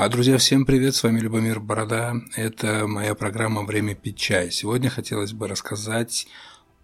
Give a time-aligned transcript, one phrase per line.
[0.00, 2.14] А, друзья, всем привет, с вами Любомир Борода.
[2.36, 4.52] Это моя программа «Время пить чай».
[4.52, 6.28] Сегодня хотелось бы рассказать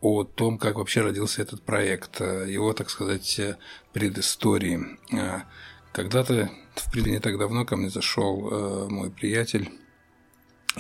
[0.00, 3.40] о том, как вообще родился этот проект, его, так сказать,
[3.92, 4.98] предыстории.
[5.12, 5.44] А,
[5.92, 9.70] когда-то, в принципе, не так давно ко мне зашел э, мой приятель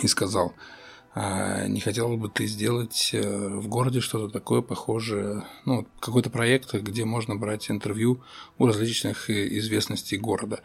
[0.02, 0.56] и сказал,
[1.14, 6.74] а не хотел бы ты сделать э, в городе что-то такое похожее, ну, какой-то проект,
[6.74, 8.24] где можно брать интервью
[8.58, 10.62] у различных известностей города.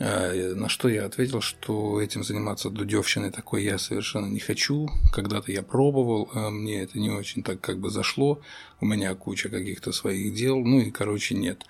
[0.00, 4.88] А, на что я ответил, что этим заниматься дудевщиной такой я совершенно не хочу.
[5.12, 8.40] Когда-то я пробовал, а мне это не очень так как бы зашло.
[8.80, 11.66] У меня куча каких-то своих дел, ну и, короче, нет.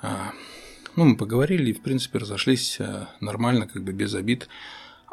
[0.00, 0.32] А,
[0.94, 2.78] ну, мы поговорили и, в принципе, разошлись
[3.20, 4.48] нормально, как бы без обид.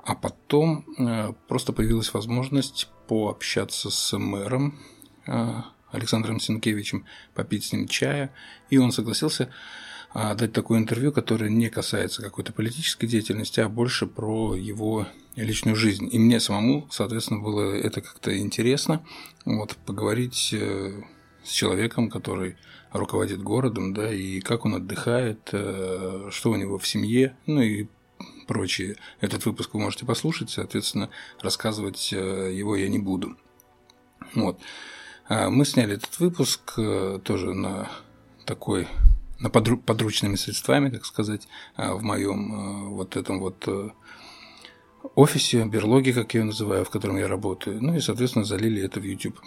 [0.03, 0.85] А потом
[1.47, 4.79] просто появилась возможность пообщаться с мэром
[5.91, 7.05] Александром Сенкевичем,
[7.35, 8.33] попить с ним чая,
[8.69, 9.53] и он согласился
[10.13, 15.75] а, дать такое интервью, которое не касается какой-то политической деятельности, а больше про его личную
[15.75, 16.09] жизнь.
[16.11, 19.05] И мне самому, соответственно, было это как-то интересно,
[19.45, 21.01] вот, поговорить э,
[21.43, 22.57] с человеком, который
[22.91, 27.87] руководит городом, да, и как он отдыхает, э, что у него в семье, ну и
[28.47, 28.97] прочее.
[29.21, 33.37] Этот выпуск вы можете послушать, соответственно, рассказывать э, его я не буду.
[34.33, 34.59] Вот.
[35.29, 36.73] А мы сняли этот выпуск
[37.23, 37.89] тоже на
[38.45, 38.87] такой
[39.41, 43.89] на подру, подручными средствами, так сказать, а, в моем а, вот этом вот э,
[45.15, 47.81] офисе, берлоге, как я ее называю, в котором я работаю.
[47.81, 49.39] Ну и, соответственно, залили это в YouTube.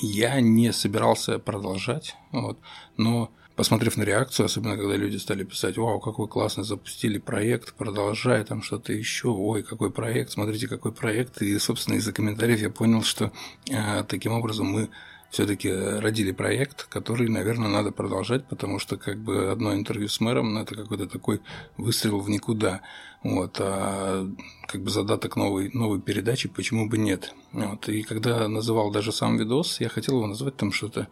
[0.00, 2.58] Я не собирался продолжать, вот,
[2.96, 8.42] но посмотрев на реакцию, особенно когда люди стали писать, вау, какой классно запустили проект, продолжай
[8.44, 11.42] там что-то еще, ой, какой проект, смотрите, какой проект.
[11.42, 13.30] И, собственно, из-за комментариев я понял, что
[13.70, 14.88] э, таким образом мы
[15.34, 20.54] все-таки родили проект, который, наверное, надо продолжать, потому что как бы одно интервью с мэром,
[20.54, 21.40] ну, это какой-то такой
[21.76, 22.82] выстрел в никуда.
[23.24, 24.30] Вот, а
[24.68, 27.34] как бы задаток новой, новой передачи, почему бы нет.
[27.50, 31.08] Вот, и когда называл даже сам видос, я хотел его назвать там что-то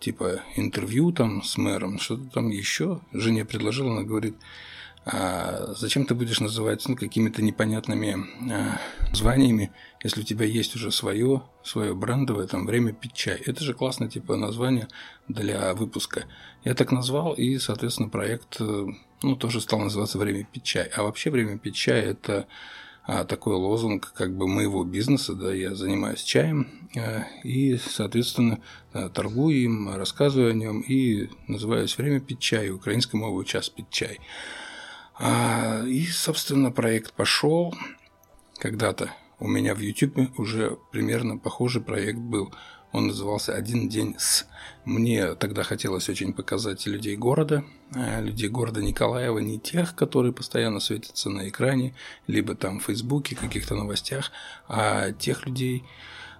[0.00, 3.00] типа интервью там с мэром, что-то там еще.
[3.14, 4.36] Жене предложила, она говорит,
[5.04, 8.16] а зачем ты будешь называть ну, какими-то непонятными
[8.52, 8.78] а,
[9.12, 13.42] званиями, если у тебя есть уже свое, свое брендовое, там, время пить чай.
[13.44, 14.88] Это же классное, типа, название
[15.26, 16.26] для выпуска.
[16.62, 18.86] Я так назвал, и, соответственно, проект, э,
[19.22, 20.88] ну, тоже стал называться «Время пить чай».
[20.94, 22.46] А вообще «Время пить чай»– это
[23.04, 28.60] а, такой лозунг как бы моего бизнеса, да, я занимаюсь чаем а, и, соответственно,
[28.92, 33.90] а, торгую им, рассказываю о нем и называюсь «Время пить чай», украинской мовой «Час пить
[33.90, 34.20] чай».
[35.18, 37.74] А, и, собственно, проект пошел.
[38.58, 42.52] Когда-то у меня в YouTube уже примерно похожий проект был.
[42.92, 44.46] Он назывался «Один день с».
[44.84, 47.64] Мне тогда хотелось очень показать людей города,
[47.94, 51.94] а, людей города Николаева, не тех, которые постоянно светятся на экране,
[52.26, 54.30] либо там в Фейсбуке, каких-то новостях,
[54.68, 55.84] а тех людей,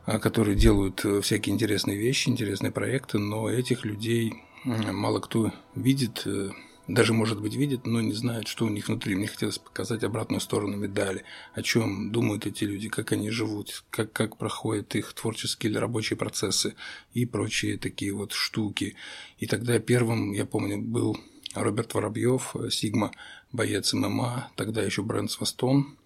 [0.04, 4.34] а, которые делают всякие интересные вещи, интересные проекты, но этих людей
[4.64, 6.50] мало кто видит, э,
[6.88, 9.14] даже, может быть, видят, но не знают, что у них внутри.
[9.14, 14.12] Мне хотелось показать обратную сторону медали, о чем думают эти люди, как они живут, как,
[14.12, 16.74] как проходят их творческие или рабочие процессы
[17.14, 18.96] и прочие такие вот штуки.
[19.38, 21.16] И тогда первым, я помню, был
[21.54, 23.12] Роберт Воробьев, Сигма,
[23.52, 25.96] боец ММА, тогда еще бренд Свастон,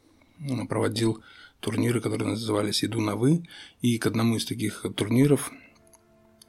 [0.69, 1.23] проводил
[1.61, 3.49] турниры, которые назывались «Иду на вы»,
[3.81, 5.51] и к одному из таких турниров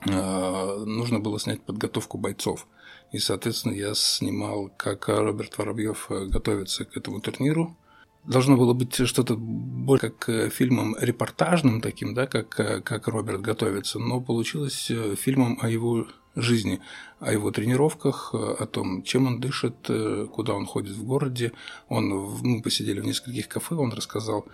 [0.06, 2.68] э, нужно было снять подготовку бойцов–
[3.12, 7.78] и, соответственно, я снимал, как Роберт Воробьев э, готовится к этому турниру.
[8.26, 13.42] Должно было быть что-то больше как э, фильмом репортажным таким, да, как, э, как Роберт
[13.42, 16.82] готовится, но получилось фильмом о его жизни,
[17.20, 19.90] о его тренировках, о том, чем он дышит,
[20.32, 21.54] куда он ходит в городе.
[21.88, 22.10] Он,
[22.44, 24.46] мы посидели в нескольких кафе, он рассказал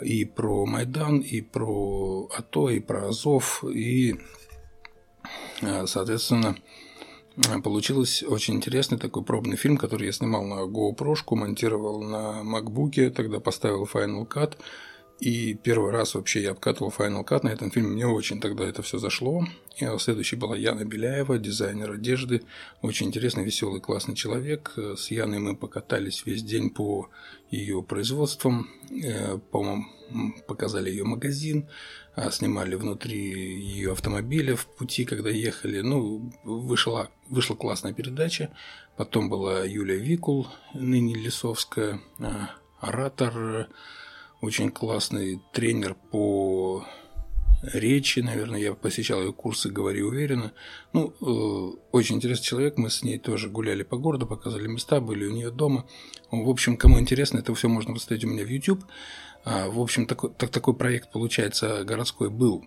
[0.00, 4.14] и про Майдан, и про АТО, и про Азов, и,
[5.60, 6.56] соответственно,
[7.64, 13.40] Получилось очень интересный такой пробный фильм, который я снимал на GoPro, монтировал на MacBook, тогда
[13.40, 14.54] поставил Final Cut.
[15.20, 17.90] И первый раз вообще я обкатывал Final Cut на этом фильме.
[17.90, 19.44] Мне очень тогда это все зашло.
[19.78, 22.42] И следующей была Яна Беляева, дизайнер одежды.
[22.82, 24.72] Очень интересный, веселый, классный человек.
[24.76, 27.08] С Яной мы покатались весь день по
[27.50, 28.68] ее производствам.
[28.90, 29.84] Э, по-моему,
[30.46, 31.68] показали ее магазин,
[32.14, 35.80] а, снимали внутри ее автомобиля в пути, когда ехали.
[35.80, 38.50] Ну, вышла, вышла классная передача.
[38.96, 42.50] Потом была Юлия Викул, ныне Лисовская, а,
[42.80, 43.68] оратор,
[44.44, 46.84] очень классный тренер по
[47.62, 50.52] речи, наверное, я посещал ее курсы «Говори уверенно».
[50.92, 55.24] Ну, э, очень интересный человек, мы с ней тоже гуляли по городу, показали места, были
[55.26, 55.86] у нее дома.
[56.30, 58.84] В общем, кому интересно, это все можно посмотреть у меня в YouTube.
[59.44, 62.66] А, в общем, такой, так, такой проект, получается, городской был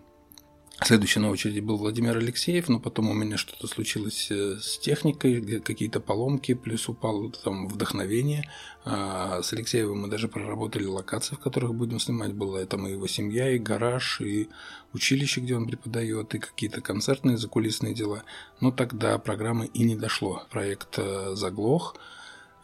[0.85, 5.59] Следующий на очереди был Владимир Алексеев, но потом у меня что-то случилось э, с техникой,
[5.59, 8.47] какие-то поломки, плюс упало там вдохновение.
[8.85, 12.33] А с Алексеевым мы даже проработали локации, в которых будем снимать.
[12.33, 14.49] Была там и его семья, и гараж, и
[14.93, 18.23] училище, где он преподает, и какие-то концертные закулисные дела.
[18.61, 20.43] Но тогда программы и не дошло.
[20.51, 21.95] Проект э, заглох.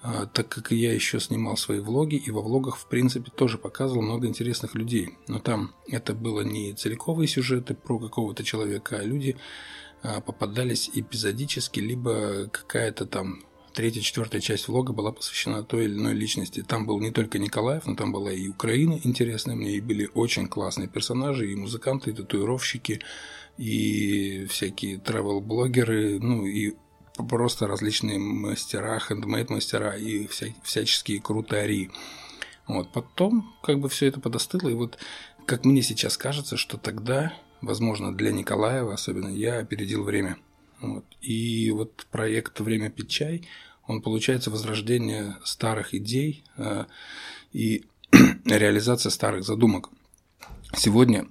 [0.06, 4.02] А, так как я еще снимал свои влоги, и во влогах, в принципе, тоже показывал
[4.02, 5.18] много интересных людей.
[5.30, 9.38] Но там это было не целиковые сюжеты про какого-то человека, а люди
[10.02, 16.14] а, попадались эпизодически, либо какая-то там третья, четвертая часть влога была посвящена той или иной
[16.16, 16.66] личности.
[16.68, 20.50] Там был не только Николаев, но там была и Украина интересная мне, и были очень
[20.50, 23.00] классные персонажи, и музыканты, и татуировщики,
[23.58, 26.74] и всякие travel-блогеры, ну и
[27.16, 31.92] просто различные мастера, хендмейд мастера и вся, всяческие крутари.
[32.68, 32.92] Вот.
[32.92, 34.98] Потом как бы все это подостыло, и вот
[35.46, 40.38] как мне сейчас кажется, что тогда, возможно, для Николаева особенно, я опередил время.
[40.82, 41.06] Вот.
[41.22, 43.48] И вот проект «Время пить чай»,
[43.88, 46.86] он получается возрождение старых идей э,
[47.52, 47.86] и
[48.46, 49.90] реализация старых задумок.
[50.76, 51.28] Сегодня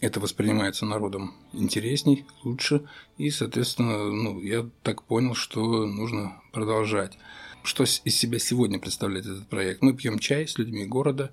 [0.00, 2.82] это воспринимается народом интересней, лучше,
[3.18, 7.18] и, соответственно, ну, я так понял, что нужно продолжать.
[7.62, 9.82] Что из себя сегодня представляет этот проект?
[9.82, 11.30] Мы пьем чай с людьми города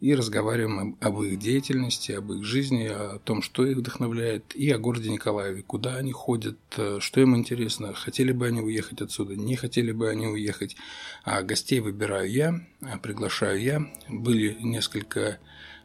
[0.00, 4.78] и разговариваем об их деятельности, об их жизни, о том, что их вдохновляет, и о
[4.78, 6.58] городе Николаеве, куда они ходят,
[6.98, 10.76] что им интересно, хотели бы они уехать отсюда, не хотели бы они уехать.
[11.22, 12.66] А гостей выбираю я,
[13.00, 13.86] приглашаю я.
[14.08, 15.38] Были несколько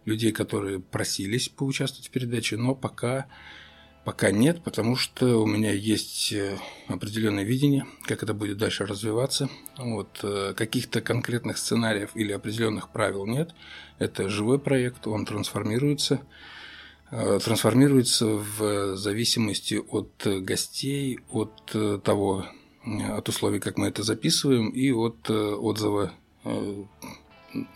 [0.08, 3.28] людей, которые просились поучаствовать в передаче, но пока,
[4.06, 6.58] пока нет, потому что у меня есть э,
[6.88, 9.50] определенное видение, как это будет дальше развиваться.
[9.78, 13.54] Вот, э, каких-то конкретных сценариев или определенных правил нет.
[14.00, 16.22] Это живой проект, он трансформируется
[17.12, 22.46] э, трансформируется в зависимости от гостей, от того,
[22.86, 26.14] от условий, как мы это записываем, и от отзыва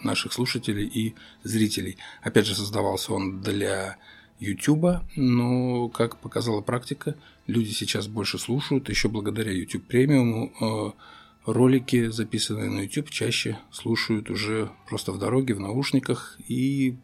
[0.04, 1.98] наших слушателей и зрителей.
[2.22, 3.98] Опять же, создавался он для
[4.40, 7.16] YouTube, но, как показала практика,
[7.48, 14.30] люди сейчас больше слушают, еще благодаря YouTube премиуму э, ролики, записанные на YouTube, чаще слушают
[14.30, 16.98] уже просто в дороге, в наушниках, и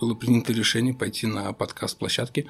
[0.00, 2.46] было принято решение пойти на подкаст-площадке,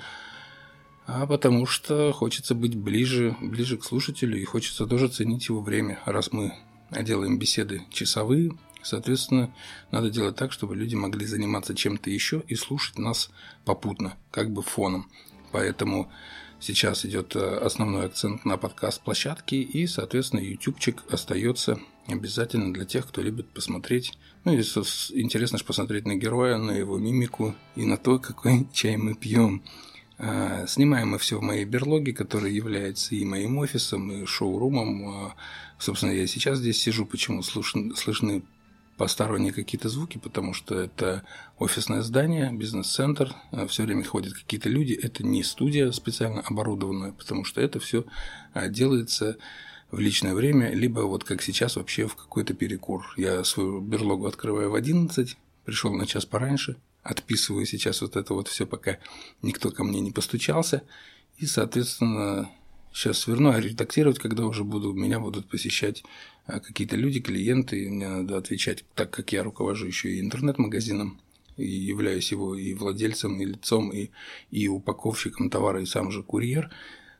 [1.06, 5.98] а потому что хочется быть ближе, ближе к слушателю и хочется тоже ценить его время,
[6.04, 6.54] раз мы
[6.90, 9.52] делаем беседы часовые, Соответственно,
[9.90, 13.30] надо делать так, чтобы люди могли заниматься чем-то еще и слушать нас
[13.64, 15.10] попутно, как бы фоном.
[15.52, 16.10] Поэтому
[16.60, 23.06] сейчас идет э, основной акцент на подкаст площадки и, соответственно, ютубчик остается обязательно для тех,
[23.06, 24.12] кто любит посмотреть.
[24.44, 28.96] Ну, и интересно же посмотреть на героя, на его мимику и на то, какой чай
[28.96, 29.62] мы пьем.
[30.18, 35.08] А, снимаем мы все в моей берлоге, которая является и моим офисом, и шоурумом.
[35.08, 35.34] А,
[35.78, 38.42] собственно, я сейчас здесь сижу, почему слышны, слышны
[39.00, 41.22] посторонние какие-то звуки, потому что это
[41.58, 44.92] офисное здание, бизнес-центр, а, все время ходят какие-то люди.
[44.92, 48.04] Это не студия специально оборудованная, потому что это все
[48.52, 49.38] а, делается
[49.90, 53.06] в личное время, либо вот как сейчас вообще в какой-то перекур.
[53.16, 58.48] Я свою берлогу открываю в 11, пришел на час пораньше, отписываю сейчас вот это вот
[58.48, 58.98] все, пока
[59.40, 60.82] никто ко мне не постучался,
[61.38, 62.50] и, соответственно,
[62.92, 66.02] сейчас сверну, а редактировать, когда уже буду, меня будут посещать
[66.46, 71.20] а, какие-то люди, клиенты, и мне надо отвечать, так как я руковожу еще и интернет-магазином,
[71.56, 74.10] и являюсь его и владельцем, и лицом, и,
[74.50, 76.70] и упаковщиком товара, и сам же курьер.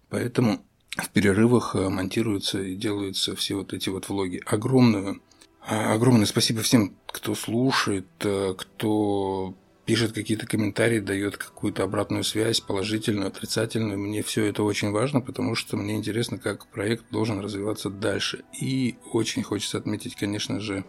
[0.09, 0.65] Поэтому
[0.97, 4.43] в перерывах а, монтируются и делаются все вот эти вот влоги.
[4.47, 5.23] Огромную,
[5.63, 9.55] а, огромное спасибо всем, кто слушает, кто
[9.91, 13.99] пишет какие-то комментарии, дает какую-то обратную связь, положительную, отрицательную.
[13.99, 18.45] Мне все это очень важно, потому что мне интересно, как проект должен развиваться дальше.
[18.57, 20.85] И очень хочется отметить, конечно же,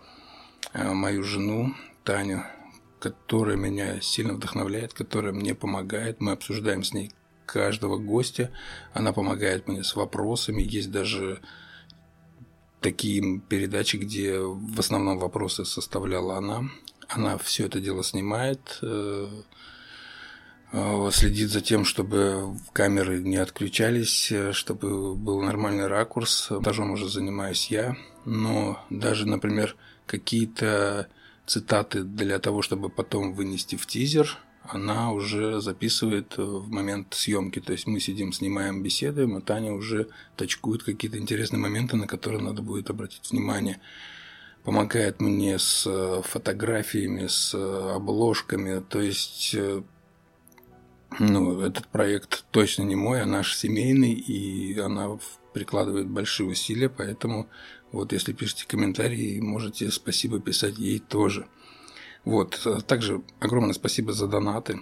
[0.74, 2.43] э, мою жену Таню,
[3.00, 6.22] которая меня сильно вдохновляет, которая мне помогает.
[6.22, 7.12] Мы обсуждаем с ней
[7.48, 8.51] каждого гостя.
[8.93, 10.62] Она помогает мне с вопросами.
[10.62, 11.41] Есть даже
[12.81, 16.70] такие передачи, где в основном вопросы составляла она.
[17.13, 19.27] Она все это дело снимает, э,
[20.72, 26.50] э, следит за тем, чтобы камеры не отключались, э, чтобы был нормальный ракурс.
[26.50, 29.75] Монтажом уже занимаюсь я, но даже, например,
[30.06, 31.08] какие-то
[31.46, 37.60] цитаты для того, чтобы потом вынести в тизер, она уже записывает в момент съемки.
[37.60, 42.41] То есть мы сидим, снимаем, беседуем, а Таня уже точкует какие-то интересные моменты, на которые
[42.41, 43.82] надо будет обратить внимание.
[44.63, 48.80] Помогает мне с э, фотографиями, с э, обложками.
[48.88, 49.82] То есть э,
[51.20, 55.18] ну, этот проект точно не мой, а наш семейный, и она
[55.53, 57.48] прикладывает большие усилия, поэтому
[57.91, 61.48] вот если пишете комментарии, можете спасибо писать ей тоже.
[62.24, 64.80] Вот, также огромное спасибо за донаты,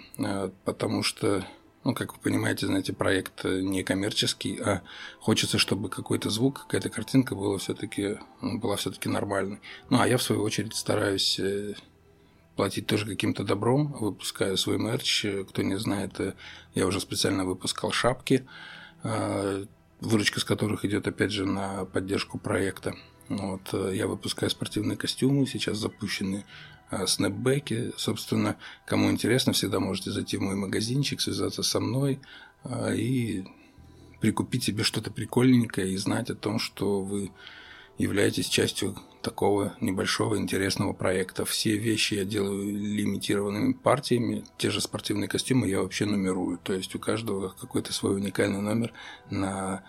[0.65, 1.47] потому что,
[1.89, 4.83] ну, как вы понимаете, знаете, проект не коммерческий, а
[5.19, 9.59] хочется, чтобы какой-то звук, какая-то картинка была все-таки была все-таки нормальной.
[9.89, 11.73] Ну, а я в свою очередь стараюсь э,
[12.55, 15.25] платить тоже каким-то добром, выпускаю свой мерч.
[15.49, 16.35] Кто не знает, э,
[16.75, 18.45] я уже специально выпускал шапки,
[19.99, 22.95] выручка с которых идет опять же на поддержку проекта.
[23.29, 26.45] Вот, я выпускаю спортивные костюмы, сейчас запущены
[27.05, 27.93] снэпбэки.
[27.97, 32.19] Собственно, кому интересно, всегда можете зайти в мой магазинчик, связаться со мной
[32.63, 33.43] а, и
[34.19, 37.31] прикупить себе что-то прикольненькое и знать о том, что вы
[37.97, 41.45] являетесь частью такого небольшого интересного проекта.
[41.45, 44.45] Все вещи я делаю лимитированными партиями.
[44.57, 46.57] Те же спортивные костюмы я вообще нумерую.
[46.63, 48.93] То есть у каждого какой-то свой уникальный номер
[49.29, 49.83] на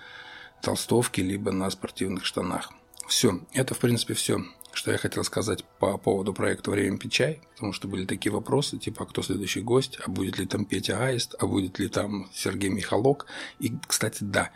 [0.63, 2.73] толстовке либо на спортивных штанах.
[3.07, 7.41] Все, это в принципе все что я хотел сказать по поводу проекта «Время пить чай»,
[7.55, 11.05] потому что были такие вопросы, типа, а кто следующий гость, а будет ли там Петя
[11.05, 13.27] Аист, а будет ли там Сергей Михалок.
[13.59, 14.51] И, кстати, да,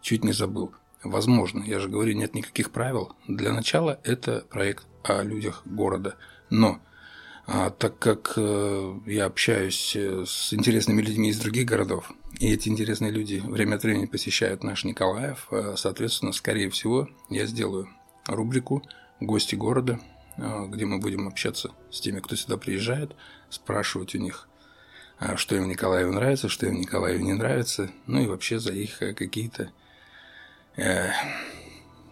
[0.00, 0.72] чуть не забыл.
[1.02, 3.14] Возможно, я же говорю, нет никаких правил.
[3.28, 6.16] Для начала это проект о людях города.
[6.48, 6.80] Но
[7.46, 12.10] а, так как э, я общаюсь э, с интересными людьми из других городов,
[12.40, 17.44] и эти интересные люди время от времени посещают наш Николаев, э, соответственно, скорее всего, я
[17.44, 17.88] сделаю
[18.26, 18.82] рубрику
[19.20, 20.00] гости города,
[20.36, 23.14] а, где мы будем общаться с теми, кто сюда приезжает,
[23.50, 24.48] спрашивать у них,
[25.18, 29.00] а, что им в нравится, что им в не нравится, ну и вообще за их
[29.02, 29.72] э, какие-то
[30.76, 31.10] э,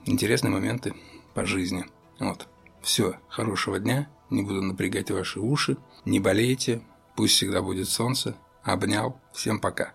[0.04, 0.94] интересные моменты
[1.35, 1.87] по жизни.
[2.18, 2.47] Вот.
[2.80, 6.82] Все, хорошего дня, не буду напрягать ваши уши, не болейте,
[7.16, 8.35] пусть всегда будет солнце.
[8.62, 9.92] Обнял, всем пока.